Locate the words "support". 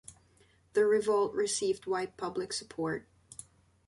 2.53-3.07